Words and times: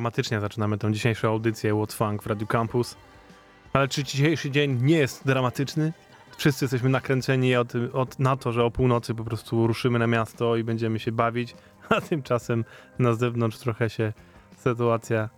dramatycznie 0.00 0.40
zaczynamy 0.40 0.78
tę 0.78 0.92
dzisiejszą 0.92 1.28
audycję 1.28 1.74
What's 1.74 1.94
Funk 1.94 2.22
w 2.22 2.26
Radio 2.26 2.46
Campus. 2.46 2.96
Ale 3.72 3.88
czy 3.88 4.04
dzisiejszy 4.04 4.50
dzień 4.50 4.78
nie 4.82 4.96
jest 4.96 5.26
dramatyczny? 5.26 5.92
Wszyscy 6.36 6.64
jesteśmy 6.64 6.88
nakręceni 6.88 7.56
od, 7.56 7.72
od, 7.92 8.18
na 8.18 8.36
to, 8.36 8.52
że 8.52 8.64
o 8.64 8.70
północy 8.70 9.14
po 9.14 9.24
prostu 9.24 9.66
ruszymy 9.66 9.98
na 9.98 10.06
miasto 10.06 10.56
i 10.56 10.64
będziemy 10.64 10.98
się 10.98 11.12
bawić, 11.12 11.54
a 11.88 12.00
tymczasem 12.00 12.64
na 12.98 13.14
zewnątrz 13.14 13.58
trochę 13.58 13.90
się 13.90 14.12
sytuacja 14.56 15.28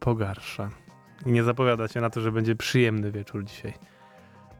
pogarsza. 0.00 0.70
I 1.26 1.32
nie 1.32 1.44
zapowiada 1.44 1.88
się 1.88 2.00
na 2.00 2.10
to, 2.10 2.20
że 2.20 2.32
będzie 2.32 2.56
przyjemny 2.56 3.12
wieczór 3.12 3.44
dzisiaj. 3.44 3.74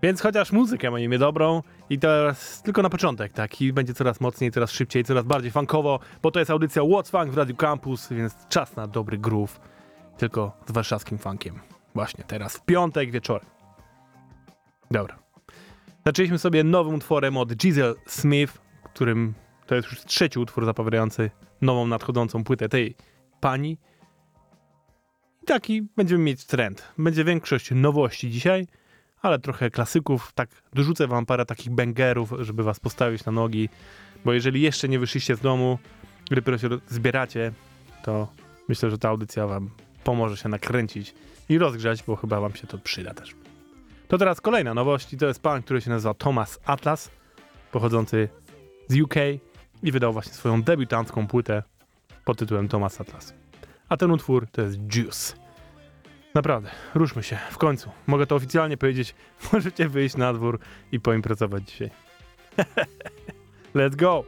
Więc 0.03 0.21
chociaż 0.21 0.53
muzykę 0.53 0.91
ma 0.91 1.00
imię 1.00 1.19
dobrą 1.19 1.62
i 1.91 1.99
teraz 1.99 2.62
tylko 2.62 2.83
na 2.83 2.91
początek, 2.91 3.33
tak? 3.33 3.61
I 3.61 3.73
będzie 3.73 3.95
coraz 3.95 4.21
mocniej, 4.21 4.50
coraz 4.50 4.71
szybciej, 4.71 5.05
coraz 5.05 5.25
bardziej 5.25 5.50
funkowo, 5.50 6.00
bo 6.23 6.31
to 6.31 6.39
jest 6.39 6.50
audycja 6.50 6.83
What's 6.83 7.11
Funk 7.11 7.31
w 7.31 7.37
Radio 7.37 7.56
Campus, 7.56 8.09
więc 8.09 8.35
czas 8.49 8.77
na 8.77 8.87
dobry 8.87 9.19
groove, 9.19 9.61
tylko 10.19 10.53
z 10.67 10.73
warszawskim 10.73 11.19
funkiem. 11.19 11.61
Właśnie 11.95 12.25
teraz, 12.25 12.56
w 12.56 12.65
piątek 12.65 13.11
wieczorem. 13.11 13.49
Dobra. 14.91 15.19
Zaczęliśmy 16.06 16.39
sobie 16.39 16.65
nowym 16.65 16.94
utworem 16.94 17.37
od 17.37 17.55
Giselle 17.55 17.94
Smith, 18.06 18.59
którym 18.85 19.35
to 19.67 19.75
jest 19.75 19.91
już 19.91 20.01
trzeci 20.01 20.39
utwór 20.39 20.65
zapowiadający 20.65 21.31
nową 21.61 21.87
nadchodzącą 21.87 22.44
płytę 22.44 22.69
tej 22.69 22.97
pani. 23.41 23.79
I 25.43 25.47
taki 25.47 25.83
będziemy 25.83 26.25
mieć 26.25 26.44
trend. 26.44 26.93
Będzie 26.99 27.25
większość 27.25 27.71
nowości 27.71 28.31
dzisiaj 28.31 28.67
ale 29.23 29.38
trochę 29.38 29.70
klasyków. 29.70 30.32
Tak, 30.32 30.49
dorzucę 30.73 31.06
wam 31.06 31.26
parę 31.26 31.47
takich 31.47 31.70
bangerów, 31.70 32.35
żeby 32.38 32.62
was 32.62 32.81
postawić 32.81 33.25
na 33.25 33.32
nogi, 33.32 33.69
bo 34.25 34.32
jeżeli 34.32 34.61
jeszcze 34.61 34.88
nie 34.88 34.99
wyszliście 34.99 35.37
z 35.37 35.41
domu, 35.41 35.79
gdy 36.26 36.37
dopiero 36.37 36.59
się 36.59 36.69
zbieracie, 36.88 37.53
to 38.03 38.29
myślę, 38.69 38.91
że 38.91 38.99
ta 38.99 39.09
audycja 39.09 39.47
wam 39.47 39.70
pomoże 40.05 40.37
się 40.37 40.49
nakręcić 40.49 41.15
i 41.49 41.59
rozgrzać, 41.59 42.03
bo 42.03 42.17
chyba 42.17 42.41
wam 42.41 42.55
się 42.55 42.67
to 42.67 42.79
przyda 42.79 43.15
też. 43.15 43.35
To 44.09 44.19
teraz 44.19 44.41
kolejna 44.41 44.75
nowość 44.75 45.12
i 45.12 45.17
to 45.17 45.26
jest 45.26 45.43
pan, 45.43 45.62
który 45.62 45.81
się 45.81 45.91
nazywa 45.91 46.15
Thomas 46.15 46.61
Atlas, 46.65 47.11
pochodzący 47.73 48.29
z 48.88 49.00
UK 49.00 49.15
i 49.82 49.93
wydał 49.93 50.12
właśnie 50.12 50.32
swoją 50.32 50.62
debiutancką 50.62 51.26
płytę 51.26 51.62
pod 52.25 52.38
tytułem 52.38 52.69
Thomas 52.69 53.00
Atlas. 53.00 53.35
A 53.88 53.97
ten 53.97 54.11
utwór 54.11 54.47
to 54.53 54.62
jest 54.62 54.79
Juice. 54.94 55.48
Naprawdę, 56.35 56.71
ruszmy 56.95 57.23
się, 57.23 57.39
w 57.51 57.59
końcu. 57.59 57.91
Mogę 58.07 58.27
to 58.27 58.35
oficjalnie 58.35 58.77
powiedzieć, 58.77 59.15
możecie 59.53 59.89
wyjść 59.89 60.17
na 60.17 60.33
dwór 60.33 60.59
i 60.93 61.01
poimprezować 61.01 61.65
dzisiaj. 61.71 61.91
Let's 63.75 63.97
go! 63.97 64.25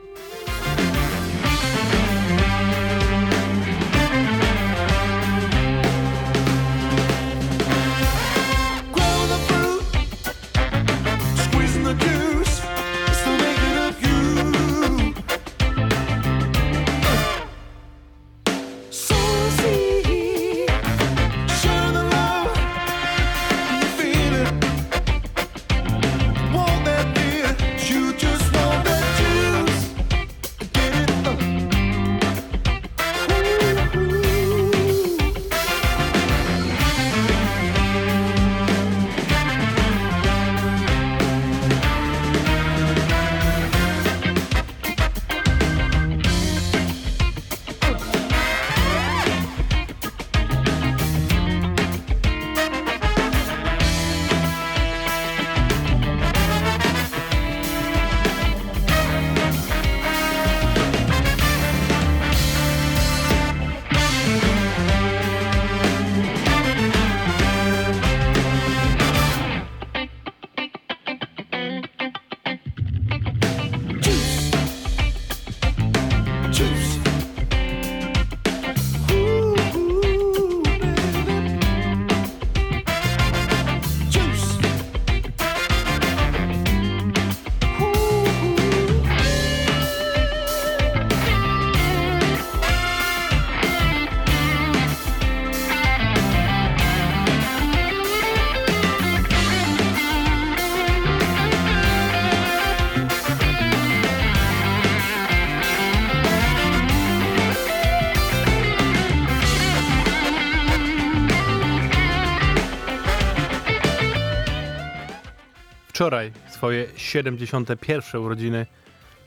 Wczoraj 116.00 116.32
swoje 116.48 116.86
71. 116.96 118.20
urodziny 118.20 118.66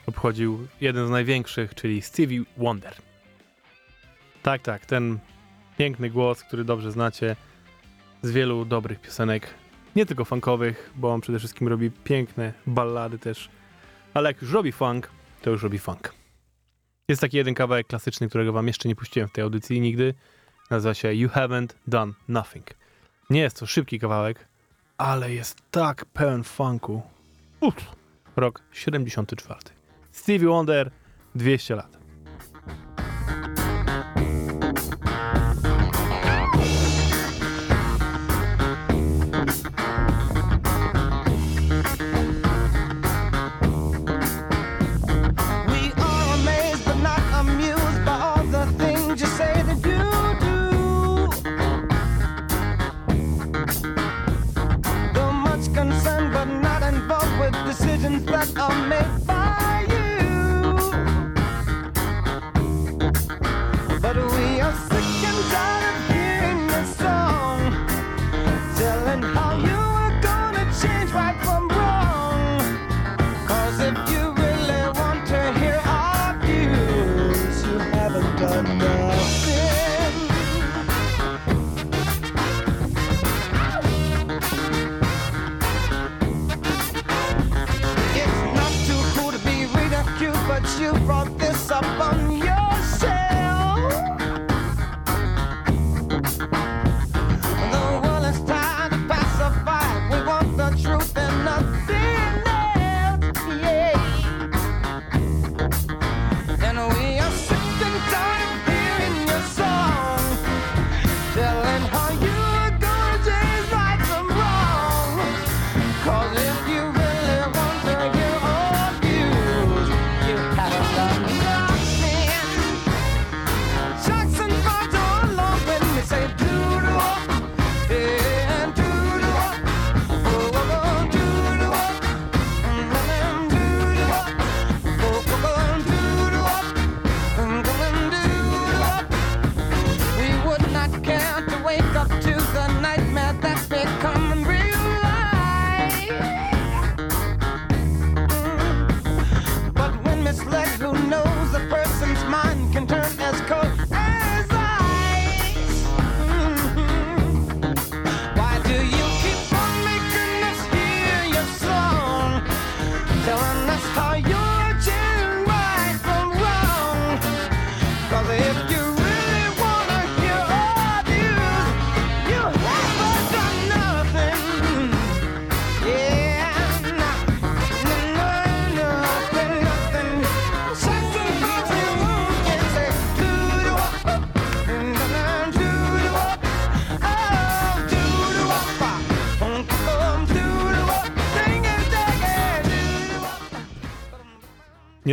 obchodził 0.08 0.68
jeden 0.82 1.08
z 1.08 1.10
największych, 1.10 1.76
czyli 1.76 2.02
Stevie 2.02 2.44
Wonder. 2.58 2.96
Tak, 4.44 4.62
tak, 4.62 4.86
ten 4.86 5.20
piękny 5.78 6.10
głos, 6.10 6.44
który 6.44 6.64
dobrze 6.64 6.92
znacie 6.92 7.36
z 8.22 8.32
wielu 8.32 8.66
dobrych 8.66 9.02
piosenek, 9.02 9.54
nie 9.96 10.06
tylko 10.06 10.26
funkowych, 10.26 10.92
bo 10.96 11.14
on 11.14 11.22
przede 11.22 11.40
wszystkim 11.40 11.68
robi 11.68 11.92
piękne 11.92 12.54
ballady 12.68 13.20
też, 13.20 13.50
ale 14.14 14.30
jak 14.30 14.42
już 14.42 14.52
robi 14.52 14.72
funk, 14.72 15.10
to 15.42 15.50
już 15.50 15.64
robi 15.64 15.80
funk. 15.80 16.14
Jest 17.08 17.22
taki 17.22 17.38
jeden 17.38 17.54
kawałek 17.54 17.88
klasyczny, 17.88 18.30
którego 18.30 18.54
wam 18.54 18.68
jeszcze 18.68 18.90
nie 18.90 18.96
puściłem 18.96 19.30
w 19.30 19.32
tej 19.32 19.44
audycji 19.44 19.82
nigdy. 19.82 20.14
Nazywa 20.70 20.94
się 20.94 21.14
You 21.14 21.30
Haven't 21.30 21.68
Done 21.88 22.14
Nothing. 22.28 22.68
Nie 23.30 23.42
jest 23.42 23.60
to 23.60 23.66
szybki 23.66 24.00
kawałek, 24.00 24.53
ale 24.98 25.34
jest 25.34 25.58
tak 25.72 26.06
pełen 26.06 26.44
funku. 26.44 27.02
Uff. 27.60 27.96
Rok 28.36 28.62
74. 28.72 29.60
Stevie 30.12 30.48
Wonder, 30.48 30.92
200 31.36 31.76
lat. 31.76 32.03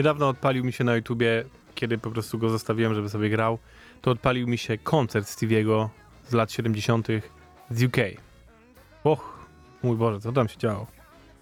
niedawno 0.00 0.28
odpalił 0.28 0.64
mi 0.64 0.72
się 0.72 0.84
na 0.84 0.96
YouTubie, 0.96 1.44
kiedy 1.74 1.98
po 1.98 2.10
prostu 2.10 2.38
go 2.38 2.48
zostawiłem, 2.48 2.94
żeby 2.94 3.08
sobie 3.08 3.30
grał, 3.30 3.58
to 4.02 4.10
odpalił 4.10 4.48
mi 4.48 4.58
się 4.58 4.78
koncert 4.78 5.26
Stevie'ego 5.26 5.88
z 6.28 6.32
lat 6.32 6.52
70. 6.52 7.08
z 7.70 7.82
UK. 7.82 7.96
Och, 9.04 9.46
mój 9.82 9.96
Boże, 9.96 10.20
co 10.20 10.32
tam 10.32 10.48
się 10.48 10.58
działo? 10.58 10.86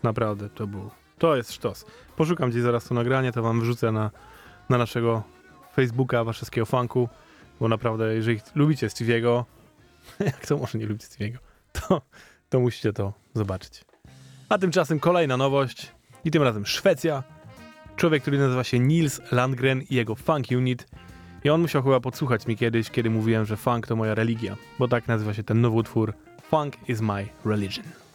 Naprawdę, 0.03 0.49
to 0.51 0.67
był... 0.67 0.91
To 1.19 1.37
jest 1.37 1.53
sztos. 1.53 1.87
Poszukam 2.17 2.51
gdzieś 2.51 2.63
zaraz 2.63 2.85
to 2.85 2.95
nagranie, 2.95 3.33
to 3.33 3.43
wam 3.43 3.61
wrzucę 3.61 3.93
na, 3.93 4.11
na 4.69 4.79
naszego 4.79 5.23
Facebooka 5.75 6.25
warszawskiego 6.25 6.67
funku, 6.67 7.09
bo 7.61 7.69
naprawdę, 7.69 8.15
jeżeli 8.15 8.41
lubicie 8.55 8.87
Stevie'ego, 8.87 9.45
jak 10.21 10.47
to 10.47 10.57
może 10.57 10.79
nie 10.79 10.87
lubić 10.87 11.03
Stevie'ego, 11.03 11.39
to, 11.73 12.03
to 12.49 12.61
musicie 12.61 12.93
to 12.93 13.13
zobaczyć. 13.35 13.85
A 14.49 14.59
tymczasem 14.59 15.01
kolejna 15.01 15.37
nowość 15.37 15.93
i 16.25 16.31
tym 16.31 16.43
razem 16.43 16.67
Szwecja 16.67 17.38
człowiek, 17.99 18.23
który 18.23 18.39
nazywa 18.39 18.65
się 18.65 18.79
Nils 18.79 19.21
Landgren 19.33 19.83
i 19.91 19.95
jego 19.95 20.15
Funk 20.15 20.47
Unit. 20.51 20.87
I 21.45 21.51
on 21.51 21.61
musiał 21.61 21.83
chyba 21.83 22.01
podsłuchać 22.01 22.47
mi 22.47 22.57
kiedyś, 22.57 22.91
kiedy 22.91 23.11
mówiłem, 23.11 23.45
że 23.47 23.57
funk 23.57 23.87
to 23.87 23.97
moja 23.97 24.15
religia, 24.15 24.57
bo 24.79 24.89
tak 24.89 25.09
nazywa 25.09 25.35
się 25.35 25.43
ten 25.43 25.61
nowy 25.61 25.77
utwór 25.77 26.15
Funk 26.51 26.75
is 26.89 27.01
my 27.01 27.27
religion. 27.45 28.08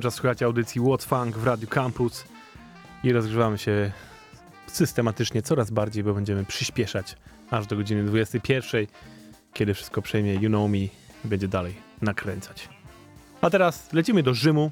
Cały 0.00 0.12
czas 0.12 0.14
słuchacie 0.14 0.46
audycji 0.46 0.80
What's 0.80 1.06
Funk 1.06 1.36
w 1.36 1.44
Radio 1.44 1.68
Campus 1.68 2.24
i 3.04 3.12
rozgrzewamy 3.12 3.58
się 3.58 3.92
systematycznie 4.66 5.42
coraz 5.42 5.70
bardziej, 5.70 6.04
bo 6.04 6.14
będziemy 6.14 6.44
przyspieszać 6.44 7.16
aż 7.50 7.66
do 7.66 7.76
godziny 7.76 8.04
21, 8.04 8.86
kiedy 9.52 9.74
wszystko 9.74 10.02
przejmie 10.02 10.34
You 10.34 10.48
Know 10.48 10.70
Me 10.70 10.78
i 10.78 10.90
będzie 11.24 11.48
dalej 11.48 11.74
nakręcać. 12.02 12.68
A 13.40 13.50
teraz 13.50 13.92
lecimy 13.92 14.22
do 14.22 14.34
Rzymu, 14.34 14.70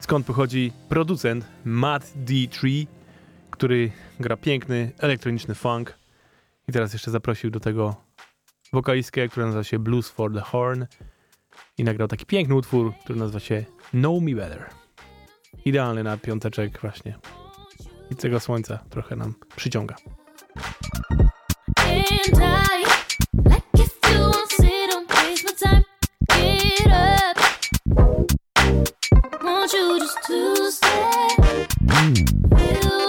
skąd 0.00 0.26
pochodzi 0.26 0.72
producent 0.88 1.44
Matt 1.64 2.12
D3, 2.26 2.86
który 3.50 3.90
gra 4.20 4.36
piękny, 4.36 4.92
elektroniczny 4.98 5.54
funk 5.54 5.98
i 6.68 6.72
teraz 6.72 6.92
jeszcze 6.92 7.10
zaprosił 7.10 7.50
do 7.50 7.60
tego 7.60 7.96
wokalistkę, 8.72 9.28
która 9.28 9.46
nazywa 9.46 9.64
się 9.64 9.78
Blues 9.78 10.08
for 10.08 10.34
the 10.34 10.40
Horn 10.40 10.84
i 11.78 11.84
nagrał 11.84 12.08
taki 12.08 12.26
piękny 12.26 12.54
utwór, 12.54 12.92
który 13.04 13.18
nazywa 13.18 13.40
się 13.40 13.64
Know 13.90 14.22
Me 14.22 14.34
Better. 14.34 14.70
Idealny 15.64 16.02
na 16.04 16.16
piąteczek 16.16 16.80
właśnie. 16.80 17.18
I 18.10 18.16
tego 18.16 18.40
słońca 18.40 18.78
trochę 18.90 19.16
nam 19.16 19.34
przyciąga. 19.56 19.96
You 29.74 29.98
just 29.98 30.18
to 30.28 30.70
stay. 30.70 31.66
Feel 32.56 33.05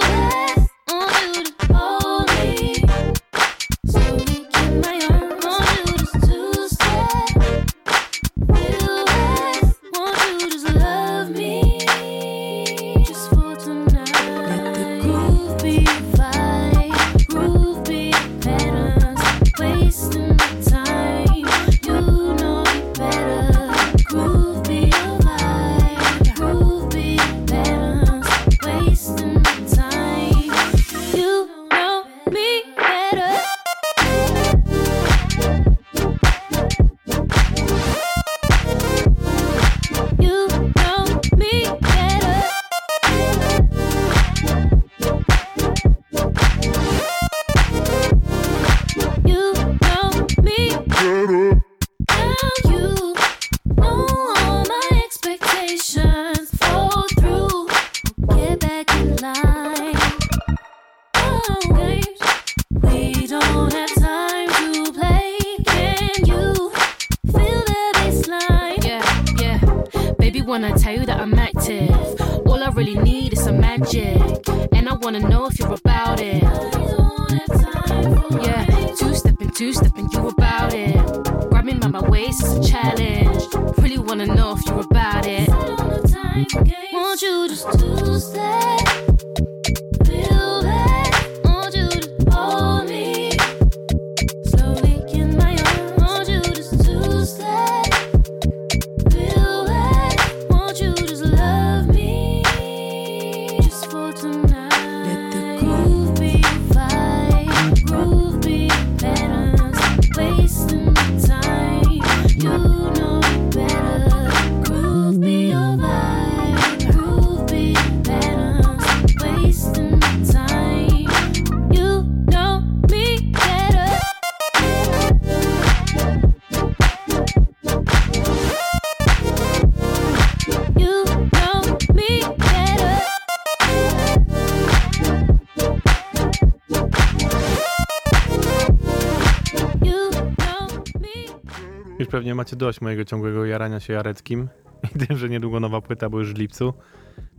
Już 142.08 142.12
pewnie 142.12 142.34
macie 142.34 142.56
dość 142.56 142.80
mojego 142.80 143.04
ciągłego 143.04 143.44
jarania 143.44 143.80
się 143.80 143.92
Jareckim 143.92 144.48
i 144.94 145.06
tym, 145.06 145.16
że 145.16 145.28
niedługo 145.28 145.60
nowa 145.60 145.80
płyta, 145.80 146.08
bo 146.08 146.18
już 146.18 146.34
w 146.34 146.38
lipcu. 146.38 146.74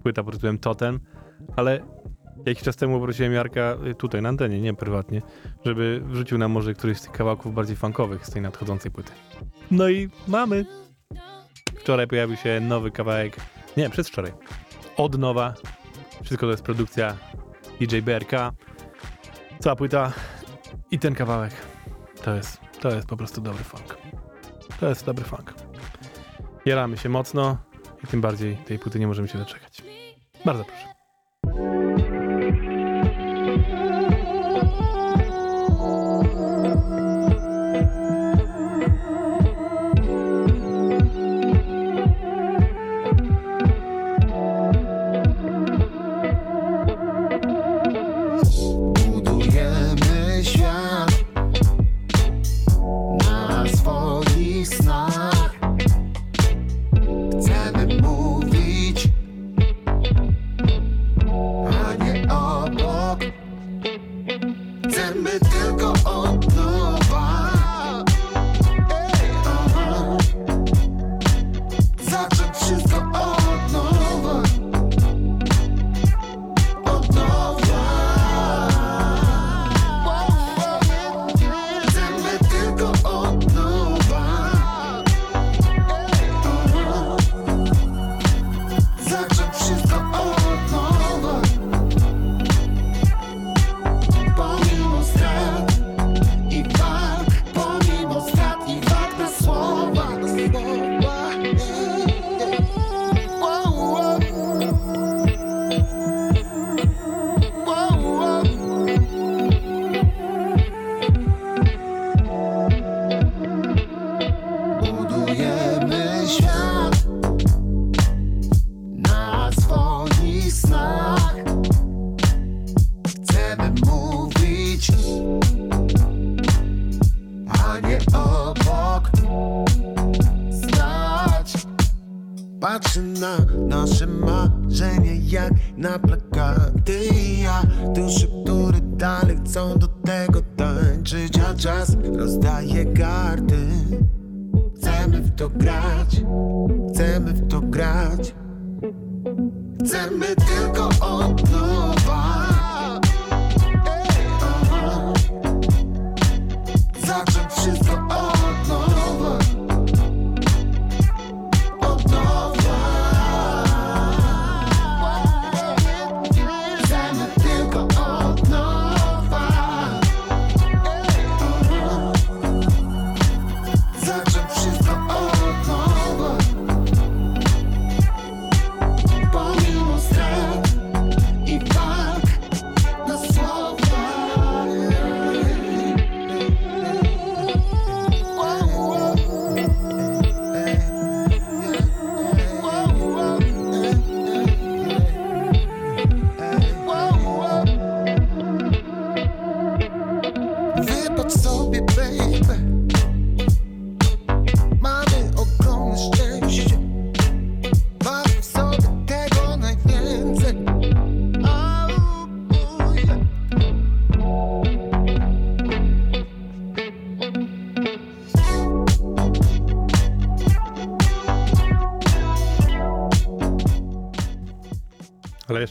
Płyta 0.03 0.23
pod 0.23 0.33
tytułem 0.33 0.59
Totem, 0.59 0.99
ale 1.55 1.79
jakiś 2.45 2.63
czas 2.63 2.75
temu 2.75 2.99
poprosiłem 2.99 3.33
Jarka 3.33 3.77
y, 3.87 3.95
tutaj 3.95 4.21
na 4.21 4.29
antenie, 4.29 4.61
nie 4.61 4.73
prywatnie, 4.73 5.21
żeby 5.65 6.01
wrzucił 6.05 6.37
nam 6.37 6.51
może 6.51 6.73
któryś 6.73 6.97
z 6.97 7.01
tych 7.01 7.11
kawałków 7.11 7.53
bardziej 7.53 7.75
funkowych 7.75 8.25
z 8.25 8.31
tej 8.31 8.41
nadchodzącej 8.41 8.91
płyty. 8.91 9.11
No 9.71 9.89
i 9.89 10.09
mamy. 10.27 10.65
Wczoraj 11.75 12.07
pojawił 12.07 12.37
się 12.37 12.59
nowy 12.59 12.91
kawałek, 12.91 13.37
nie, 13.77 13.89
przedwczoraj. 13.89 14.31
Od 14.97 15.17
nowa. 15.17 15.53
Wszystko 16.23 16.45
to 16.45 16.51
jest 16.51 16.63
produkcja 16.63 17.17
DJ 17.79 17.99
BRK. 17.99 18.31
Cała 19.59 19.75
płyta 19.75 20.11
i 20.91 20.99
ten 20.99 21.15
kawałek 21.15 21.53
to 22.23 22.35
jest, 22.35 22.57
to 22.79 22.89
jest 22.89 23.07
po 23.07 23.17
prostu 23.17 23.41
dobry 23.41 23.63
funk. 23.63 24.08
To 24.79 24.89
jest 24.89 25.05
dobry 25.05 25.25
funk. 25.25 25.53
Jaramy 26.65 26.97
się 26.97 27.09
mocno 27.09 27.57
i 28.03 28.07
tym 28.07 28.21
bardziej 28.21 28.57
tej 28.57 28.79
płyty 28.79 28.99
nie 28.99 29.07
możemy 29.07 29.27
się 29.27 29.37
doczekać. 29.37 29.81
Bardzo 30.45 30.65
proszę. 30.65 32.18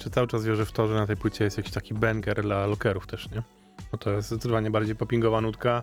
Jeszcze 0.08 0.14
cały 0.14 0.26
czas 0.28 0.44
wierzę 0.44 0.66
w 0.66 0.72
to, 0.72 0.88
że 0.88 0.94
na 0.94 1.06
tej 1.06 1.16
płycie 1.16 1.44
jest 1.44 1.56
jakiś 1.56 1.72
taki 1.72 1.94
banger 1.94 2.42
dla 2.42 2.66
lockerów 2.66 3.06
też, 3.06 3.30
nie? 3.30 3.42
Bo 3.92 3.98
to 3.98 4.10
jest 4.10 4.28
zdecydowanie 4.28 4.70
bardziej 4.70 4.96
popingowa 4.96 5.40
nutka 5.40 5.82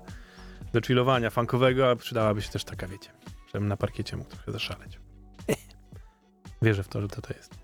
do 0.73 0.81
chillowania 0.81 1.29
funkowego, 1.29 1.89
a 1.89 1.95
przydałaby 1.95 2.41
się 2.41 2.51
też 2.51 2.63
taka, 2.63 2.87
wiecie, 2.87 3.09
żebym 3.53 3.67
na 3.67 3.77
parkiecie 3.77 4.17
mógł 4.17 4.29
trochę 4.29 4.51
zaszaleć. 4.51 4.99
wierzę 6.61 6.83
w 6.83 6.87
to, 6.87 7.01
że 7.01 7.07
to 7.07 7.21
to 7.21 7.33
jest. 7.33 7.55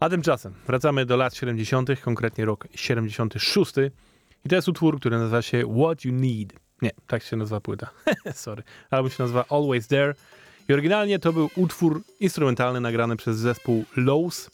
A 0.00 0.08
tymczasem 0.08 0.54
wracamy 0.66 1.06
do 1.06 1.16
lat 1.16 1.34
70., 1.34 1.90
konkretnie 2.00 2.44
rok 2.44 2.68
76. 2.74 3.72
I 4.44 4.48
to 4.48 4.54
jest 4.54 4.68
utwór, 4.68 5.00
który 5.00 5.18
nazywa 5.18 5.42
się 5.42 5.74
What 5.78 6.04
You 6.04 6.12
Need. 6.12 6.52
Nie, 6.82 6.90
tak 7.06 7.22
się 7.22 7.36
nazywa 7.36 7.60
płyta. 7.60 7.90
Sorry. 8.32 8.62
Album 8.90 9.10
się 9.10 9.22
nazywa 9.22 9.44
Always 9.50 9.88
There. 9.88 10.14
I 10.68 10.72
oryginalnie 10.72 11.18
to 11.18 11.32
był 11.32 11.50
utwór 11.56 12.02
instrumentalny 12.20 12.80
nagrany 12.80 13.16
przez 13.16 13.36
zespół 13.36 13.84
Lowe's 13.96 14.50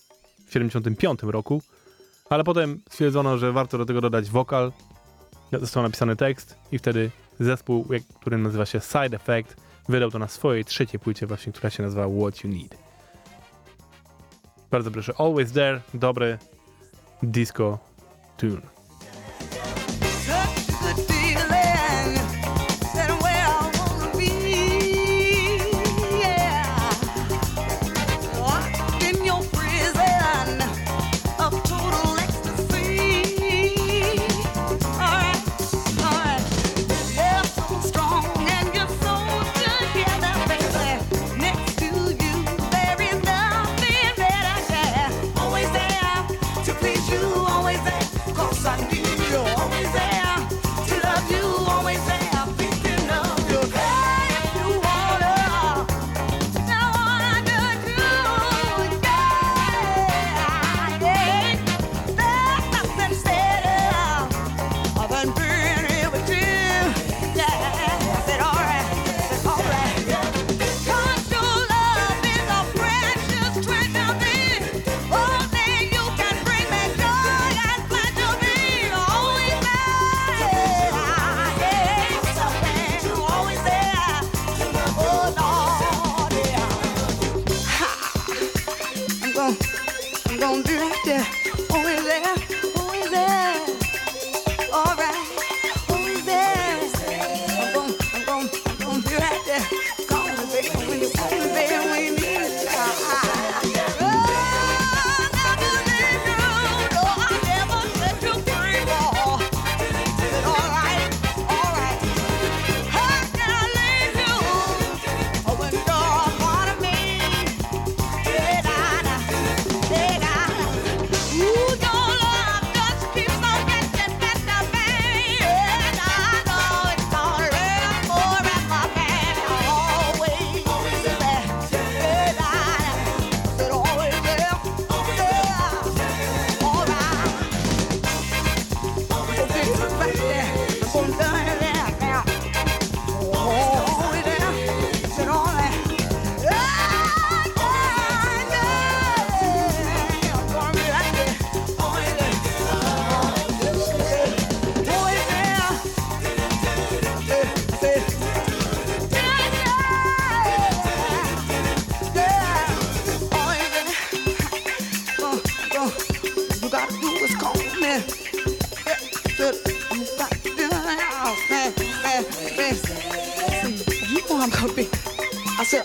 75 0.53 1.23
roku, 1.23 1.63
ale 2.31 2.45
potem 2.45 2.81
stwierdzono, 2.91 3.39
że 3.39 3.53
warto 3.53 3.79
do 3.79 3.85
tego 3.85 4.01
dodać 4.01 4.31
wokal, 4.31 4.73
został 5.53 5.83
napisany 5.83 6.17
tekst 6.17 6.59
i 6.73 6.79
wtedy 6.79 7.11
zespół, 7.41 7.87
który 8.21 8.39
nazywa 8.39 8.67
się 8.67 8.81
Side 8.81 9.17
Effect, 9.17 9.57
wydał 9.89 10.11
to 10.11 10.19
na 10.19 10.29
swojej 10.29 10.65
trzeciej 10.65 11.01
płycie 11.01 11.27
właśnie, 11.27 11.53
która 11.53 11.71
się 11.71 11.83
nazywa 11.83 12.07
What 12.21 12.45
You 12.45 12.51
Need. 12.51 12.77
Bardzo 14.71 14.91
proszę, 14.91 15.15
Always 15.19 15.53
There, 15.53 15.81
dobry 15.95 16.39
disco 17.23 17.79
tune. 18.37 18.82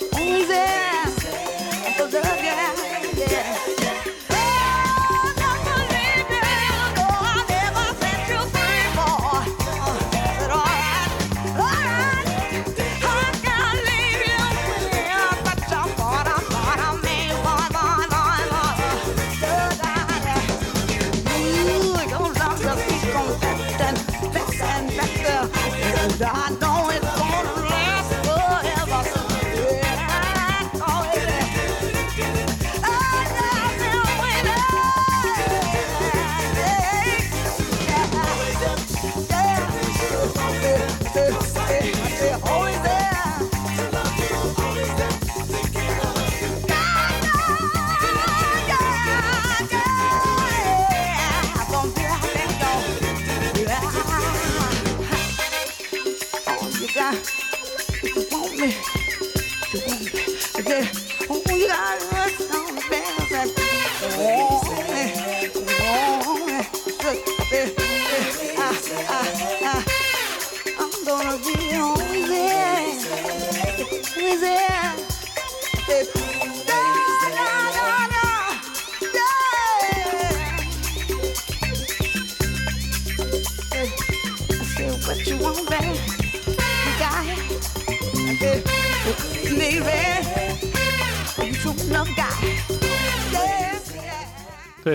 Onze! 0.01 1.06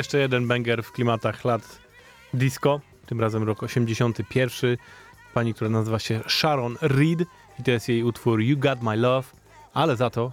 Jeszcze 0.03 0.19
jeden 0.19 0.49
banger 0.49 0.83
w 0.83 0.93
klimatach 0.93 1.45
lat 1.45 1.79
disco, 2.35 2.81
tym 3.07 3.21
razem 3.21 3.43
rok 3.43 3.63
81. 3.63 4.77
Pani, 5.35 5.55
która 5.55 5.71
nazywa 5.71 5.99
się 5.99 6.21
Sharon 6.29 6.77
Reed 6.81 7.21
i 7.61 7.63
to 7.63 7.71
jest 7.71 7.89
jej 7.89 8.03
utwór 8.03 8.41
You 8.41 8.59
Got 8.59 8.83
My 8.83 8.97
Love, 8.97 9.29
ale 9.75 9.97
za 9.97 10.11
to 10.11 10.33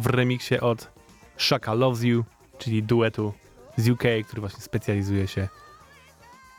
w 0.00 0.06
remiksie 0.06 0.60
od 0.60 0.90
Shaka 1.36 1.74
Loves 1.74 2.02
You, 2.02 2.24
czyli 2.58 2.82
duetu 2.82 3.32
z 3.76 3.88
UK, 3.88 4.02
który 4.26 4.40
właśnie 4.40 4.60
specjalizuje 4.60 5.28
się 5.28 5.48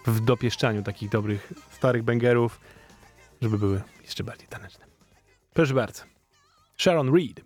w 0.07 0.19
dopieszczaniu 0.19 0.83
takich 0.83 1.09
dobrych, 1.09 1.53
starych 1.71 2.03
bangerów, 2.03 2.59
żeby 3.41 3.57
były 3.57 3.81
jeszcze 4.03 4.23
bardziej 4.23 4.47
taneczne. 4.47 4.85
Proszę 5.53 5.73
bardzo. 5.73 6.03
Sharon 6.77 7.15
Reed. 7.15 7.41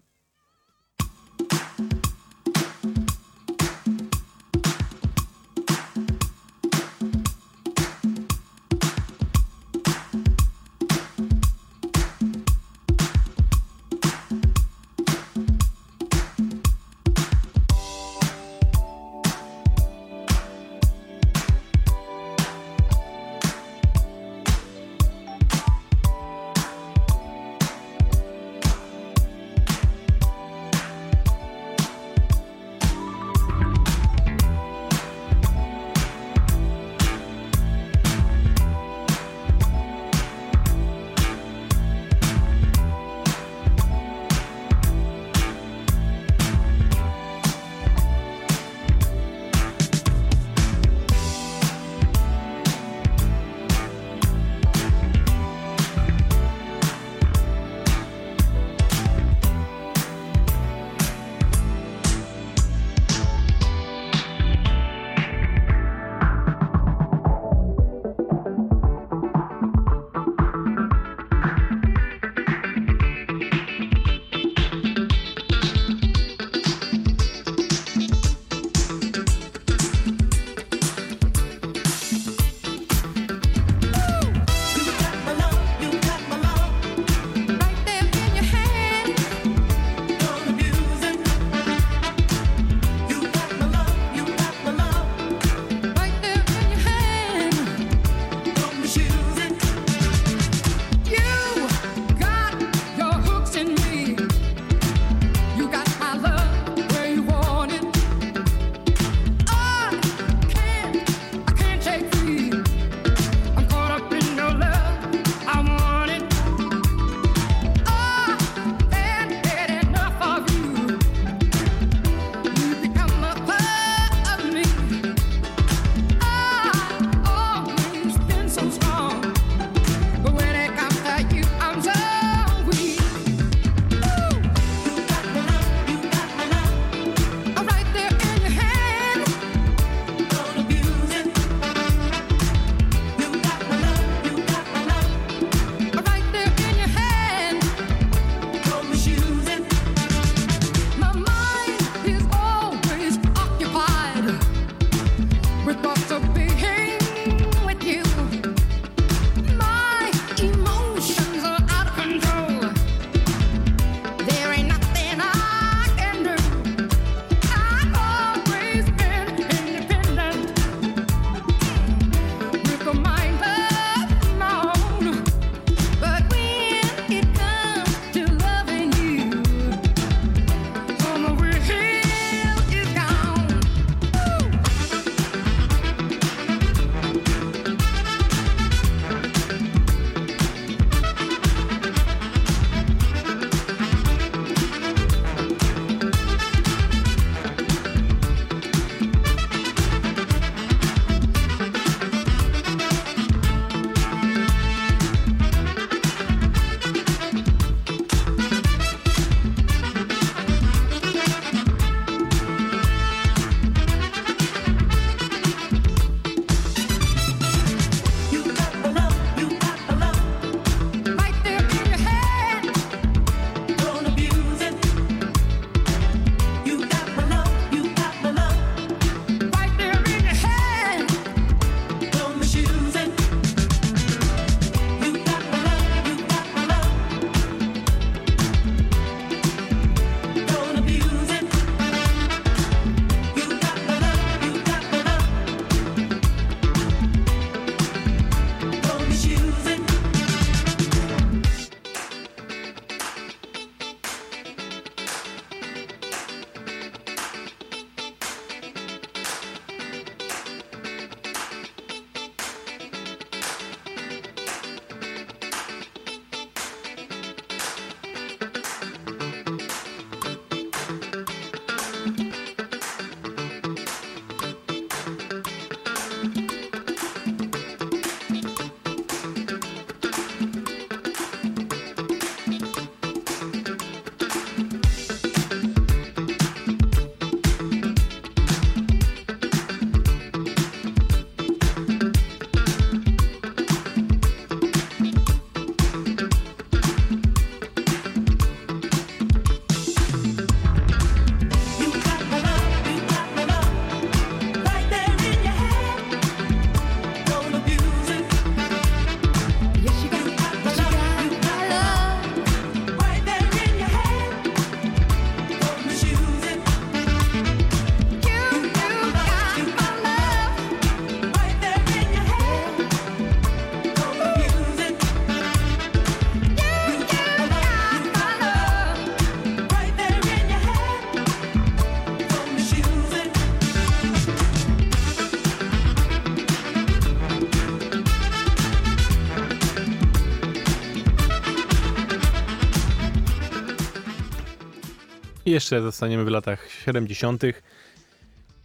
Jeszcze 345.51 345.81
zostaniemy 345.81 346.25
w 346.25 346.27
latach 346.27 346.71
70. 346.71 347.43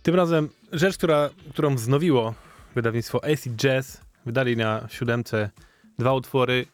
Tym 0.03 0.15
razem 0.15 0.49
rzecz, 0.73 0.97
która, 0.97 1.31
którą 1.51 1.75
wznowiło 1.75 2.35
wydawnictwo 2.75 3.25
Acid 3.25 3.57
Jazz. 3.57 4.01
Wydali 4.27 4.57
na 4.57 4.89
siódemce 4.89 5.51
dwa 5.99 6.13
utwory 6.13 6.67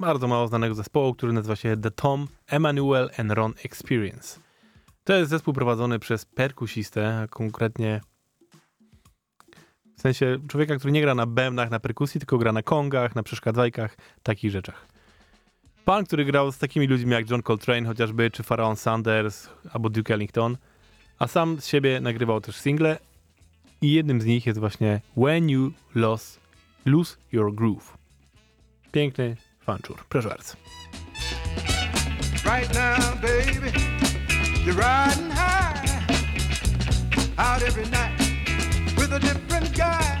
bardzo 0.00 0.28
mało 0.28 0.48
znanego 0.48 0.74
zespołu, 0.74 1.14
który 1.14 1.32
nazywa 1.32 1.56
się 1.56 1.76
The 1.76 1.90
Tom, 1.90 2.28
Emmanuel 2.46 3.10
and 3.18 3.32
Ron 3.32 3.54
Experience. 3.64 4.40
To 5.04 5.12
jest 5.12 5.30
zespół 5.30 5.54
prowadzony 5.54 5.98
przez 5.98 6.24
perkusistę, 6.24 7.18
a 7.18 7.28
konkretnie 7.28 8.00
w 9.96 10.00
sensie 10.00 10.38
człowieka, 10.48 10.76
który 10.76 10.92
nie 10.92 11.02
gra 11.02 11.14
na 11.14 11.26
bębnach, 11.26 11.70
na 11.70 11.80
perkusji, 11.80 12.20
tylko 12.20 12.38
gra 12.38 12.52
na 12.52 12.62
kongach, 12.62 13.14
na 13.14 13.22
przeszkadzajkach, 13.22 13.96
takich 14.22 14.50
rzeczach. 14.50 14.97
Pan, 15.88 16.04
który 16.04 16.24
grał 16.24 16.52
z 16.52 16.58
takimi 16.58 16.86
ludźmi 16.86 17.12
jak 17.12 17.30
John 17.30 17.42
Coltrane 17.42 17.86
chociażby, 17.86 18.30
czy 18.30 18.42
Pharaoh 18.42 18.78
Sanders, 18.78 19.48
albo 19.72 19.90
Duke 19.90 20.14
Ellington, 20.14 20.56
a 21.18 21.26
sam 21.26 21.60
z 21.60 21.66
siebie 21.66 22.00
nagrywał 22.00 22.40
też 22.40 22.56
single 22.56 22.98
i 23.82 23.92
jednym 23.92 24.20
z 24.20 24.24
nich 24.24 24.46
jest 24.46 24.58
właśnie 24.58 25.00
When 25.16 25.50
You 25.50 25.72
Lost, 25.94 26.40
Lose 26.86 27.16
Your 27.32 27.54
Groove. 27.54 27.98
Piękny 28.92 29.36
fanczur. 29.60 29.96
Proszę 30.08 30.28
bardzo. 30.28 30.54
Right 32.44 32.74
now, 32.74 33.14
baby, 33.14 33.72
you're 34.64 34.76
riding 34.76 35.32
high. 35.32 35.88
Out 37.36 37.62
every 37.62 37.84
night 37.84 38.20
with 38.96 39.12
a 39.12 39.18
different 39.18 39.76
guy. 39.76 40.17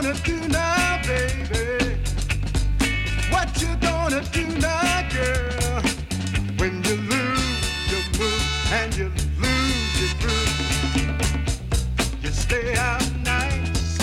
Gonna 0.00 0.14
do 0.22 0.38
now, 0.46 1.02
baby? 1.02 1.96
What 3.30 3.60
you 3.60 3.74
gonna 3.80 4.22
do 4.30 4.46
now, 4.58 5.08
girl? 5.10 5.82
When 6.58 6.84
you 6.84 6.94
lose 7.12 7.90
your 7.90 8.04
move 8.16 8.72
and 8.74 8.96
you 8.96 9.10
lose 9.40 10.00
your 10.00 10.14
groove. 10.20 11.18
You 12.22 12.30
stay 12.30 12.76
out 12.76 13.02
nights, 13.24 13.98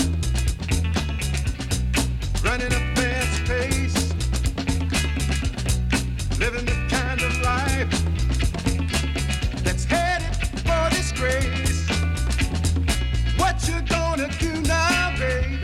running 2.44 2.72
a 2.74 2.82
fast 2.94 3.44
pace, 3.46 4.12
living 6.38 6.66
the 6.66 6.76
kind 6.90 7.22
of 7.22 7.40
life 7.40 7.90
that's 9.64 9.84
headed 9.84 10.36
for 10.66 10.90
disgrace. 10.90 11.88
What 13.38 13.66
you 13.66 13.80
gonna 13.88 14.28
do 14.38 14.60
now, 14.60 15.16
baby? 15.18 15.55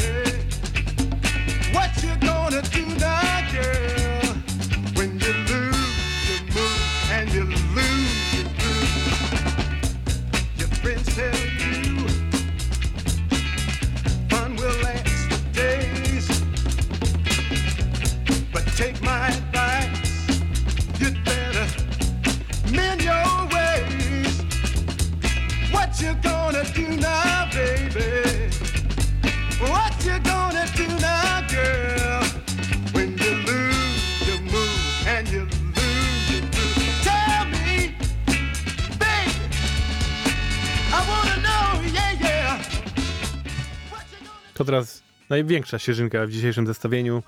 What 2.02 2.10
you 2.10 2.28
gonna 2.28 2.62
do 2.62 2.84
now, 2.98 3.52
girl? 3.52 4.01
Największa 45.32 45.78
sierzynka 45.78 46.26
w 46.26 46.30
dzisiejszym 46.30 46.66
zestawieniu, 46.66 47.22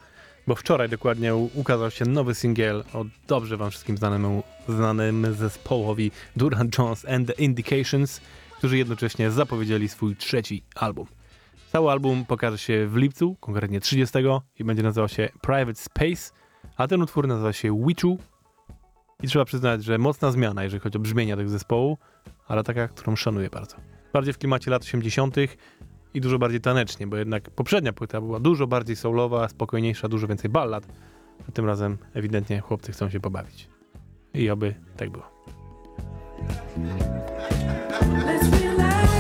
bo 0.47 0.55
wczoraj 0.55 0.89
dokładnie 0.89 1.35
ukazał 1.35 1.91
się 1.91 2.05
nowy 2.05 2.35
singiel 2.35 2.85
od 2.93 3.09
dobrze 3.29 3.57
wam 3.57 3.71
wszystkim 3.71 3.97
znanemu, 3.97 4.43
znanym 4.69 5.35
zespołowi 5.35 6.11
Duran 6.37 6.71
Jones 6.79 7.07
and 7.09 7.27
the 7.27 7.33
Indications, 7.33 8.21
którzy 8.59 8.79
jednocześnie 8.79 9.31
zapowiedzieli 9.31 9.89
swój 9.89 10.17
trzeci 10.17 10.63
album. 10.75 11.07
Cały 11.73 11.91
album 11.91 12.25
pokaże 12.25 12.59
się 12.59 12.87
w 12.87 12.97
lipcu, 12.97 13.37
konkretnie 13.41 13.81
30 13.81 14.19
i 14.59 14.65
będzie 14.65 14.83
nazywał 14.83 15.09
się 15.09 15.29
Private 15.41 15.75
Space, 15.75 16.33
a 16.77 16.89
ten 16.89 17.03
utwór 17.03 17.29
nazywa 17.29 17.53
się 17.53 17.85
Wichu 17.87 18.19
i 19.23 19.29
trzeba 19.29 19.45
przyznać, 19.45 19.85
że 19.85 19.99
mocna 19.99 20.33
zmiana, 20.33 20.65
jeżeli 20.65 20.81
chodzi 20.81 20.99
o 20.99 21.01
brzmienia 21.01 21.37
tego 21.37 21.51
zespołu, 21.51 21.99
ale 22.49 22.65
taka, 22.65 22.89
którą 22.89 23.17
szanuję 23.17 23.51
bardzo. 23.51 23.77
Bardziej 24.13 24.35
w 24.35 24.39
klimacie 24.39 24.71
lat 24.71 24.83
80 24.83 25.37
i 26.15 26.21
dużo 26.21 26.39
bardziej 26.39 26.61
tanecznie, 26.61 27.07
bo 27.07 27.17
jednak 27.17 27.51
poprzednia 27.51 27.93
płyta 27.93 28.21
była 28.21 28.41
dużo 28.41 28.67
bardziej 28.67 28.97
soulowa, 28.97 29.49
spokojniejsza, 29.49 30.09
dużo 30.09 30.27
więcej 30.27 30.51
ballad, 30.51 30.87
a 31.49 31.53
tym 31.53 31.67
razem 31.67 31.99
ewidentnie 32.15 32.61
chłopcy 32.61 32.93
chcą 32.93 33.11
się 33.11 33.21
pobawić. 33.21 33.69
I 34.35 34.51
oby 34.51 34.75
tak 34.97 35.11
było. 35.11 35.25
Let's 38.27 39.14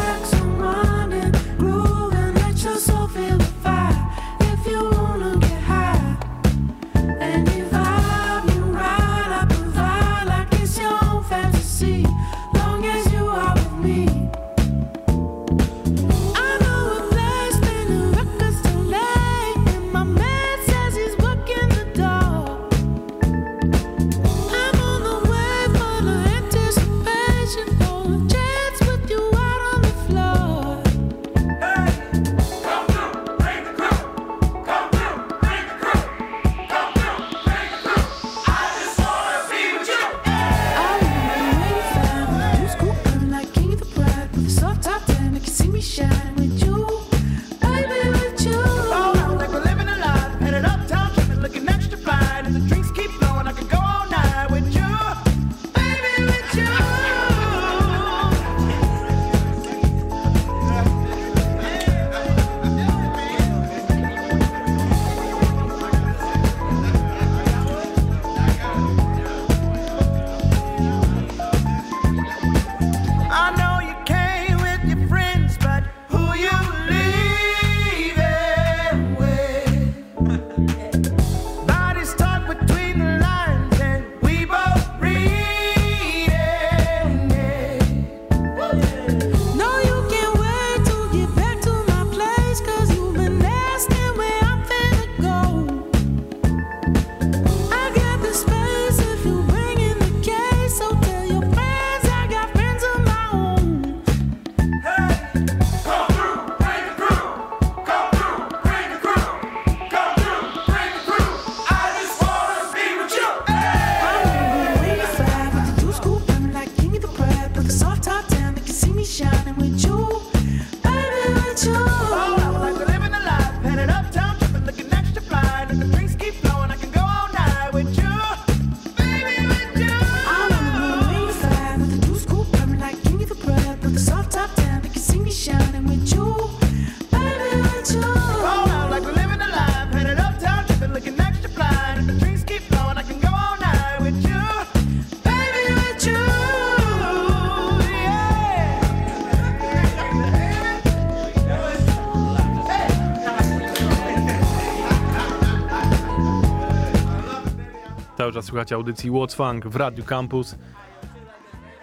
Czas 158.34 158.44
słuchacie 158.44 158.74
audycji 158.74 159.10
What's 159.10 159.36
Funk 159.36 159.66
w 159.66 159.76
Radiu 159.76 160.04
Campus. 160.04 160.56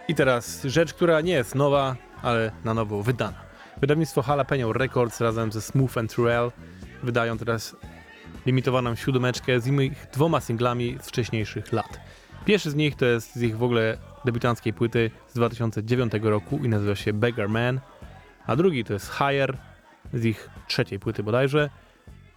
I 0.08 0.16
teraz 0.16 0.64
rzecz, 0.64 0.93
która 0.93 1.22
nie 1.22 1.34
jest 1.34 1.56
nowa, 1.56 1.95
ale 2.22 2.52
na 2.64 2.74
nowo 2.74 3.04
wydana. 3.04 3.38
Wydawnictwo 3.82 4.24
Jalapeno 4.28 4.74
Records 4.74 5.22
razem 5.22 5.52
ze 5.52 5.62
Smooth 5.62 5.97
and 5.97 6.16
wydają 7.04 7.38
teraz 7.38 7.76
limitowaną 8.45 8.95
siódemeczkę 8.95 9.60
z 9.60 9.68
ich 9.68 10.08
dwoma 10.14 10.41
singlami 10.41 10.97
z 11.02 11.08
wcześniejszych 11.08 11.74
lat. 11.74 11.99
Pierwszy 12.45 12.72
z 12.72 12.76
nich 12.76 12.95
to 12.95 13.06
jest 13.06 13.36
z 13.36 13.41
ich 13.41 13.58
w 13.58 13.64
ogóle 13.64 13.97
debiutanckiej 14.26 14.74
płyty 14.74 15.12
z 15.28 15.34
2009 15.34 16.14
roku 16.22 16.60
i 16.64 16.70
nazywa 16.70 16.95
się 16.95 17.14
Beggar 17.14 17.49
Man, 17.49 17.80
a 18.47 18.56
drugi 18.56 18.84
to 18.84 18.93
jest 18.93 19.12
Higher 19.12 19.58
z 20.14 20.26
ich 20.26 20.49
trzeciej 20.68 20.99
płyty 20.99 21.24
bodajże. 21.24 21.70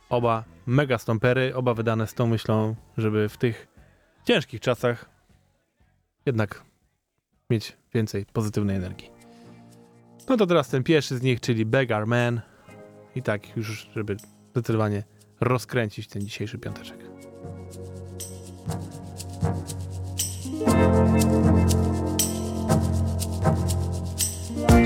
Oba 0.08 0.44
mega 0.66 0.98
stompery, 0.98 1.54
oba 1.54 1.74
wydane 1.74 2.06
z 2.06 2.14
tą 2.14 2.26
myślą, 2.26 2.74
żeby 2.96 3.28
w 3.28 3.36
tych 3.36 3.73
ciężkich 4.24 4.60
czasach 4.60 5.10
jednak 6.26 6.62
mieć 7.50 7.76
więcej 7.94 8.26
pozytywnej 8.32 8.76
energii. 8.76 9.10
No 10.28 10.36
to 10.36 10.46
teraz 10.46 10.68
ten 10.68 10.82
pierwszy 10.82 11.18
z 11.18 11.22
nich, 11.22 11.40
czyli 11.40 11.66
Beggar 11.66 12.06
Man. 12.06 12.40
I 13.16 13.22
tak 13.22 13.56
już, 13.56 13.88
żeby 13.94 14.16
zdecydowanie 14.50 15.02
rozkręcić 15.40 16.08
ten 16.08 16.22
dzisiejszy 16.22 16.58
piąteczek. 16.58 16.98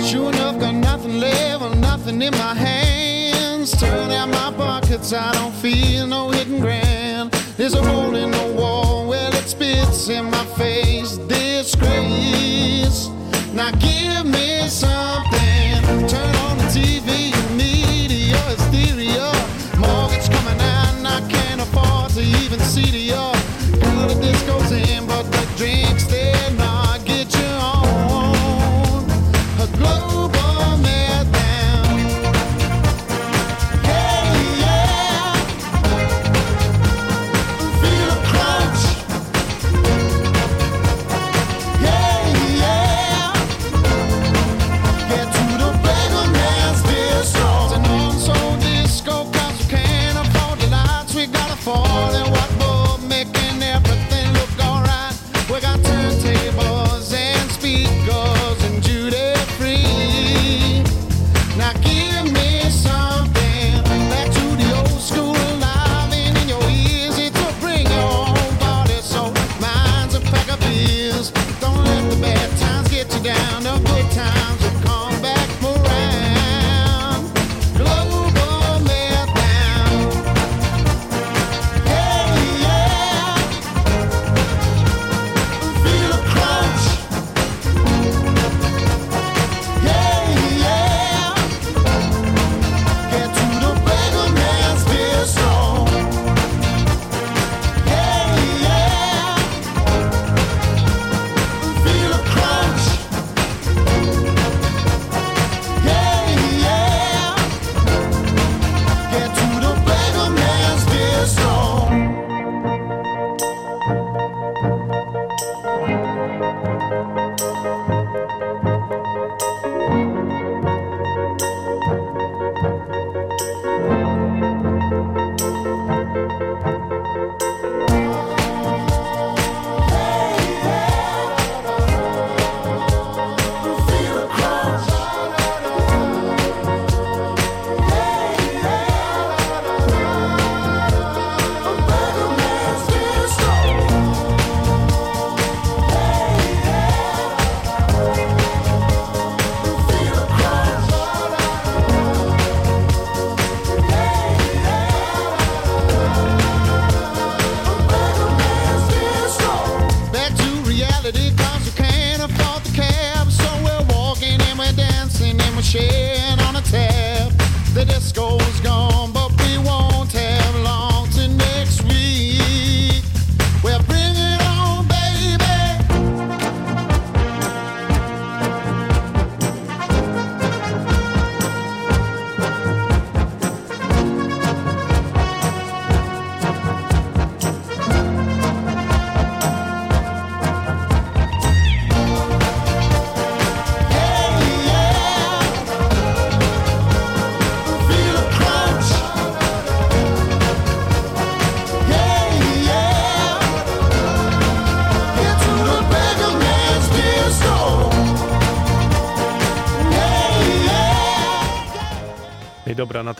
Sure 0.01 0.29
enough, 0.29 0.59
got 0.59 0.75
nothing 0.75 1.21
left, 1.21 1.63
or 1.63 1.77
nothing 1.77 2.23
in 2.23 2.31
my 2.31 2.55
hands. 2.55 3.81
Turn 3.81 4.11
out 4.11 4.29
my 4.29 4.53
pockets, 4.57 5.13
I 5.13 5.33
don't 5.33 5.55
feel 5.63 6.07
no 6.07 6.31
hidden 6.31 6.61
grand. 6.61 7.38
There's 7.59 7.75
a 7.75 7.83
hole 7.83 8.15
in 8.15 8.31
the 8.31 8.55
wall, 8.57 9.09
well, 9.09 9.35
it 9.35 9.49
spits 9.49 10.09
in 10.09 10.27
my 10.27 10.45
face. 10.57 11.17
Disgrace. 11.17 13.09
Now 13.53 13.73
give 13.73 14.27
me 14.27 14.69
something. 14.69 16.07
Turn 16.07 16.37
on 16.37 16.59
the 16.59 16.69
TV, 16.71 17.33
media, 17.57 18.37
hysteria. 18.43 19.33
Mortgage 19.77 20.31
coming 20.31 20.61
out, 20.61 20.95
and 20.99 21.09
I 21.09 21.21
can't 21.29 21.61
afford 21.61 22.13
to 22.13 22.21
even 22.21 22.61
see 22.61 22.93
the 22.93 22.99
yard. 22.99 23.38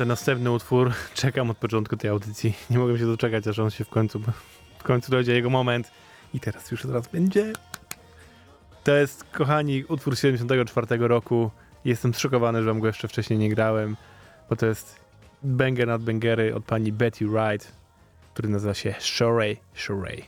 Następny 0.09 0.51
utwór 0.51 0.93
czekam 1.15 1.51
od 1.51 1.59
początku 1.59 1.97
tej 1.97 2.11
audycji. 2.11 2.55
Nie 2.71 2.79
mogę 2.79 2.99
się 2.99 3.07
doczekać, 3.07 3.47
aż 3.47 3.59
on 3.59 3.71
się 3.71 3.85
w 3.85 3.89
końcu, 3.89 4.21
w 4.79 4.83
końcu 4.83 5.11
dojdzie 5.11 5.33
jego 5.35 5.51
moment. 5.51 5.91
I 6.35 6.41
teraz 6.41 6.71
już 6.71 6.85
zaraz 6.85 7.09
będzie. 7.09 7.53
To 8.85 8.95
jest, 8.95 9.25
kochani, 9.25 9.85
utwór 9.85 10.17
z 10.17 10.21
74 10.21 11.09
roku. 11.09 11.51
Jestem 11.85 12.15
zszokowany, 12.15 12.63
że 12.63 12.69
wam 12.69 12.81
go 12.81 12.87
jeszcze 12.87 13.09
wcześniej 13.09 13.39
nie 13.39 13.51
grałem, 13.51 13.97
bo 14.51 14.57
to 14.57 14.67
jest 14.67 15.01
banger 15.43 15.89
nad 15.89 16.03
bangery 16.03 16.55
od 16.55 16.65
pani 16.65 16.93
Betty 16.93 17.27
Wright, 17.27 17.73
który 18.35 18.49
nazywa 18.49 18.75
się 18.75 18.95
Shorey 18.99 19.57
Shorey. 19.75 20.25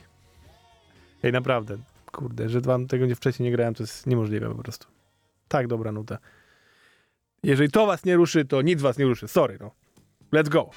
Ej, 1.23 1.31
naprawdę, 1.31 1.77
kurde, 2.11 2.49
że 2.49 2.61
wam 2.61 2.87
tego 2.87 3.05
nie 3.05 3.15
wcześniej 3.15 3.49
nie 3.49 3.55
grałem, 3.55 3.73
to 3.73 3.83
jest 3.83 4.07
niemożliwe 4.07 4.49
po 4.49 4.63
prostu. 4.63 4.87
Tak 5.47 5.67
dobra 5.67 5.91
nuta. 5.91 6.17
Jeżeli 7.43 7.71
to 7.71 7.85
was 7.85 8.05
nie 8.05 8.15
ruszy, 8.15 8.45
to 8.45 8.61
nic 8.61 8.81
was 8.81 8.97
nie 8.97 9.05
ruszy. 9.05 9.27
Sorry, 9.27 9.57
no. 9.59 9.71
Let's 10.31 10.49
go. 10.49 10.69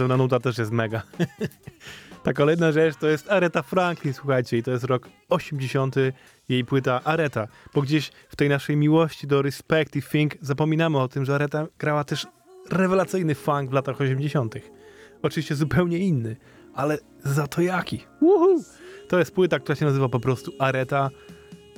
Następna 0.00 0.16
nuta 0.16 0.40
też 0.40 0.58
jest 0.58 0.70
mega. 0.70 1.02
ta 2.24 2.32
kolejna 2.32 2.72
rzecz 2.72 2.96
to 2.96 3.06
jest 3.06 3.30
Aretha 3.30 3.62
Franklin, 3.62 4.14
słuchajcie, 4.14 4.58
i 4.58 4.62
to 4.62 4.70
jest 4.70 4.84
rok 4.84 5.08
80. 5.28 5.94
jej 6.48 6.64
płyta 6.64 7.00
Areta, 7.04 7.48
bo 7.74 7.82
gdzieś 7.82 8.10
w 8.28 8.36
tej 8.36 8.48
naszej 8.48 8.76
miłości 8.76 9.26
do 9.26 9.42
Respect 9.42 9.96
i 9.96 10.02
Think 10.02 10.34
zapominamy 10.40 10.98
o 10.98 11.08
tym, 11.08 11.24
że 11.24 11.34
Areta 11.34 11.66
grała 11.78 12.04
też 12.04 12.26
rewelacyjny 12.70 13.34
funk 13.34 13.70
w 13.70 13.72
latach 13.72 14.00
80. 14.00 14.54
Oczywiście 15.22 15.54
zupełnie 15.54 15.98
inny, 15.98 16.36
ale 16.74 16.98
za 17.24 17.46
to 17.46 17.62
jaki. 17.62 18.04
Woohoo! 18.22 18.60
To 19.08 19.18
jest 19.18 19.34
płyta, 19.34 19.58
która 19.58 19.76
się 19.76 19.84
nazywa 19.84 20.08
po 20.08 20.20
prostu 20.20 20.52
Areta, 20.58 21.10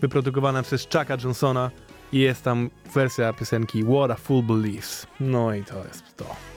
wyprodukowana 0.00 0.62
przez 0.62 0.82
Chucka 0.82 1.16
Johnsona 1.24 1.70
i 2.12 2.18
jest 2.18 2.42
tam 2.42 2.70
wersja 2.94 3.32
piosenki 3.32 3.84
What 3.84 4.10
a 4.10 4.14
Fool 4.14 4.42
Believes. 4.42 5.06
No 5.20 5.54
i 5.54 5.64
to 5.64 5.84
jest 5.84 6.16
to. 6.16 6.51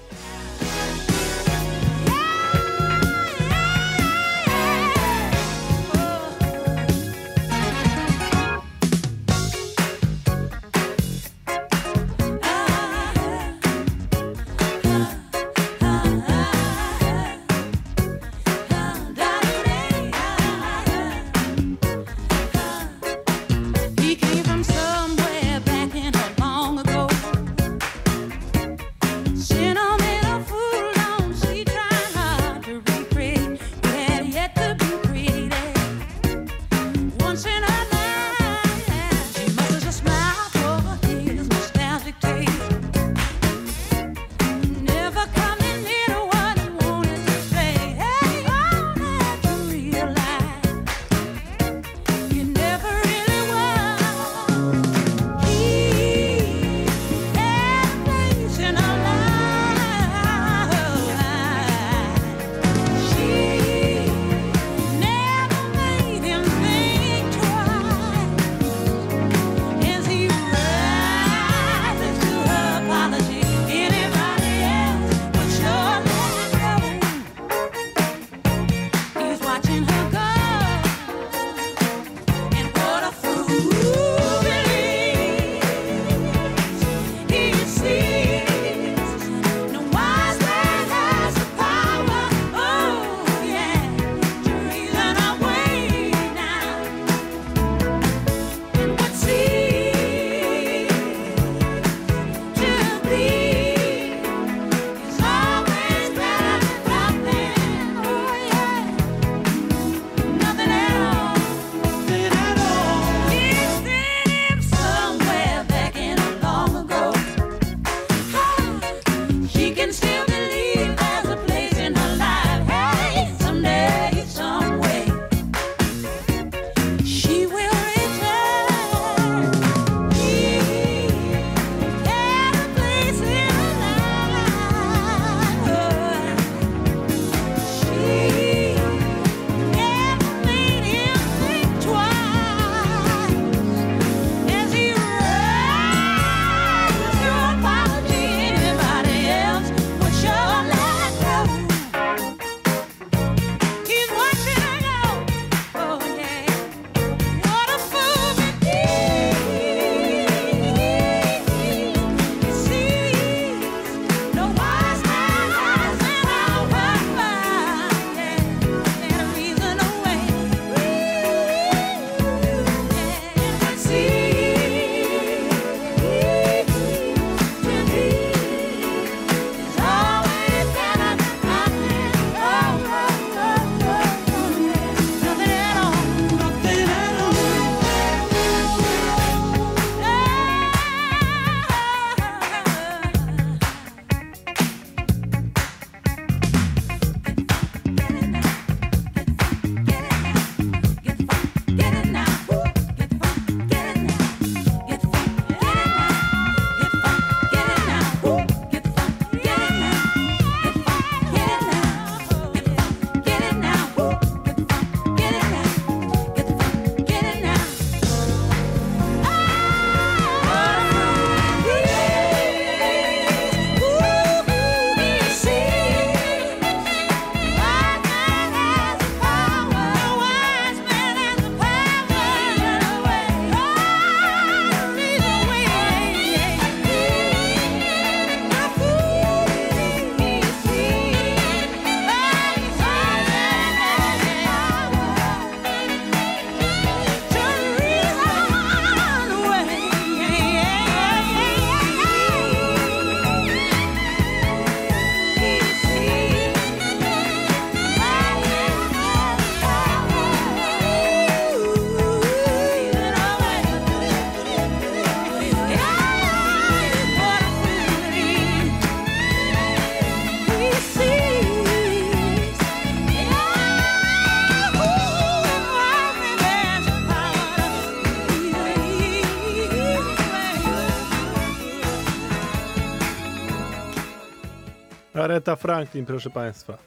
Aretha 285.36 285.56
Franklin, 285.56 286.06
proszę 286.06 286.30
Państwa. 286.30 286.78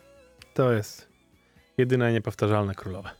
To 0.55 0.73
jest 0.73 1.09
jedyna 1.79 2.11
niepowtarzalna 2.11 2.75
królowa. 2.75 3.11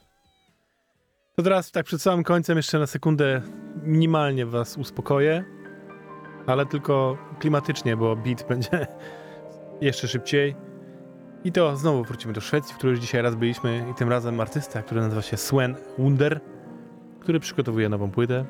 To 1.35 1.43
teraz 1.43 1.71
tak 1.71 1.85
przed 1.85 2.01
samym 2.01 2.23
końcem 2.23 2.57
jeszcze 2.57 2.79
na 2.79 2.87
sekundę 2.87 3.41
minimalnie 3.83 4.45
Was 4.45 4.77
uspokoję, 4.77 5.43
ale 6.47 6.65
tylko 6.65 7.17
klimatycznie, 7.39 7.97
bo 7.97 8.15
beat 8.15 8.47
będzie 8.47 8.87
jeszcze 9.81 10.07
szybciej. 10.07 10.55
I 11.43 11.51
to 11.51 11.75
znowu 11.75 12.03
wrócimy 12.03 12.33
do 12.33 12.41
Szwecji, 12.41 12.73
w 12.73 12.77
której 12.77 12.91
już 12.91 12.99
dzisiaj 12.99 13.21
raz 13.21 13.35
byliśmy 13.35 13.85
i 13.91 13.93
tym 13.93 14.09
razem 14.09 14.39
artysta, 14.39 14.83
który 14.83 15.01
nazywa 15.01 15.21
się 15.21 15.37
Sven 15.37 15.75
Wunder, 15.97 16.39
który 17.19 17.39
przygotowuje 17.39 17.89
nową 17.89 18.11
płytę 18.11 18.45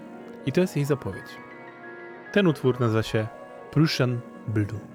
i 0.45 0.51
to 0.51 0.61
jest 0.61 0.75
jej 0.75 0.85
zapowiedź. 0.85 1.27
Ten 2.33 2.47
utwór 2.47 2.79
nazywa 2.79 3.03
się 3.03 3.27
Prussian 3.71 4.19
Blue. 4.47 4.88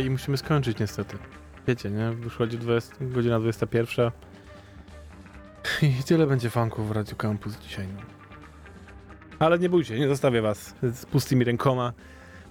I 0.00 0.10
musimy 0.10 0.36
skończyć 0.36 0.78
niestety. 0.78 1.18
Wiecie, 1.66 1.90
nie? 1.90 2.10
Wychodzi 2.10 2.58
20, 2.58 2.94
godzina 3.00 3.40
21. 3.40 4.10
I 5.82 6.04
tyle 6.04 6.26
będzie 6.26 6.50
funków 6.50 6.88
w 6.88 6.90
Radio 6.90 7.16
Campus 7.16 7.58
dzisiaj. 7.58 7.86
No. 7.86 8.00
Ale 9.38 9.58
nie 9.58 9.68
bójcie, 9.68 9.98
nie 9.98 10.08
zostawię 10.08 10.42
was 10.42 10.74
z 10.82 11.06
pustymi 11.06 11.44
rękoma. 11.44 11.92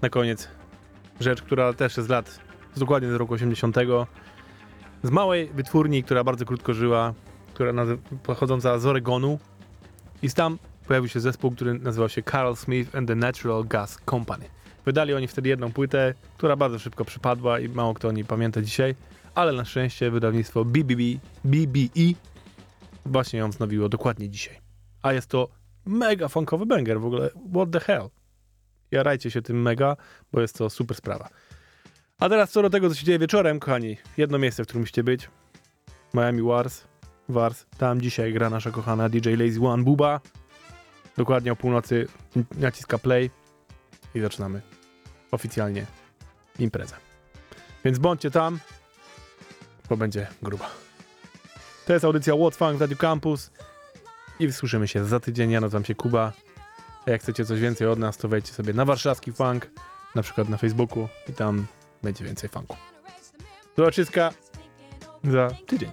Na 0.02 0.10
koniec 0.10 0.48
rzecz, 1.20 1.42
która 1.42 1.74
też 1.74 1.98
jest 1.98 2.08
z 2.08 2.10
lat, 2.10 2.40
z 2.76 2.80
dokładnie 2.80 3.10
z 3.10 3.14
roku 3.14 3.34
80. 3.34 3.76
Z 5.04 5.12
małej 5.12 5.48
wytwórni, 5.48 6.04
która 6.04 6.24
bardzo 6.24 6.46
krótko 6.46 6.74
żyła, 6.74 7.14
która 7.54 7.74
pochodząca 8.24 8.80
z 8.80 8.86
Oregonu. 8.86 9.40
I 10.22 10.30
tam 10.30 10.60
pojawił 10.88 11.10
się 11.10 11.20
zespół, 11.20 11.52
który 11.52 11.74
nazywał 11.74 12.10
się 12.10 12.24
Carl 12.24 12.54
Smith 12.54 12.96
and 12.96 13.08
the 13.08 13.16
Natural 13.16 13.66
Gas 13.68 14.00
Company. 14.10 14.46
Wydali 14.86 15.14
oni 15.14 15.28
wtedy 15.28 15.50
jedną 15.50 15.72
płytę, 15.72 16.14
która 16.38 16.56
bardzo 16.56 16.80
szybko 16.80 17.06
przypadła 17.06 17.60
i 17.60 17.70
mało 17.70 17.94
kto 17.94 18.08
o 18.08 18.12
niej 18.12 18.26
pamięta 18.26 18.62
dzisiaj, 18.62 18.96
ale 19.36 19.54
na 19.54 19.66
szczęście 19.66 20.12
wydawnictwo 20.12 20.66
BBB, 20.66 21.04
BBE 21.44 22.14
właśnie 23.06 23.40
ją 23.40 23.50
wznowiło 23.50 23.90
dokładnie 23.90 24.30
dzisiaj. 24.30 24.60
A 25.02 25.14
jest 25.14 25.28
to 25.28 25.50
mega 25.86 26.28
funkowy 26.28 26.66
banger 26.66 27.00
w 27.00 27.06
ogóle. 27.06 27.30
What 27.54 27.72
the 27.72 27.80
hell? 27.80 28.10
Jarajcie 28.92 29.32
się 29.32 29.42
tym 29.42 29.62
mega, 29.62 29.96
bo 30.32 30.42
jest 30.42 30.58
to 30.58 30.70
super 30.70 30.98
sprawa. 30.98 31.30
A 32.20 32.30
teraz 32.30 32.52
co 32.52 32.62
do 32.62 32.70
tego, 32.70 32.90
co 32.90 32.96
się 32.96 33.06
dzieje 33.06 33.20
wieczorem, 33.20 33.60
kochani. 33.60 33.98
Jedno 34.18 34.38
miejsce, 34.38 34.64
w 34.64 34.66
którym 34.66 34.82
musicie 34.82 35.04
być. 35.04 35.30
Miami 36.14 36.42
Wars. 36.42 36.84
Wars. 37.30 37.66
Tam 37.78 38.02
dzisiaj 38.02 38.34
gra 38.34 38.50
nasza 38.50 38.72
kochana 38.72 39.10
DJ 39.10 39.30
Lazy 39.30 39.68
One 39.68 39.84
Buba. 39.84 40.20
Dokładnie 41.18 41.52
o 41.52 41.56
północy 41.56 42.08
naciska 42.58 42.98
play 42.98 43.30
i 44.16 44.22
zaczynamy 44.22 44.62
oficjalnie 45.32 45.86
imprezę. 46.60 46.96
Więc 47.86 48.00
bądźcie 48.00 48.32
tam, 48.32 48.60
bo 49.90 49.98
będzie 49.98 50.28
gruba. 50.42 50.70
To 51.86 51.94
jest 51.94 52.06
audycja 52.06 52.34
What 52.36 52.56
Funk 52.56 52.82
Radio 52.82 52.98
Campus 52.98 53.52
i 54.40 54.52
słyszymy 54.52 54.88
się 54.88 55.06
za 55.06 55.20
tydzień. 55.20 55.52
Ja 55.52 55.62
nazywam 55.62 55.86
się 55.86 55.96
Kuba. 55.96 56.34
A 57.08 57.12
jak 57.12 57.22
chcecie 57.22 57.46
coś 57.46 57.60
więcej 57.60 57.88
od 57.88 58.00
nas, 58.00 58.18
to 58.18 58.28
wejdźcie 58.28 58.54
sobie 58.54 58.74
na 58.74 58.86
warszawski 58.86 59.32
funk, 59.32 59.70
na 60.16 60.24
przykład 60.24 60.50
na 60.50 60.58
Facebooku 60.58 61.08
i 61.30 61.34
tam 61.34 61.66
będzie 62.04 62.26
więcej 62.26 62.50
funku. 62.50 62.78
Do 63.76 63.84
zobaczyska 63.84 64.34
za 65.24 65.50
tydzień. 65.68 65.92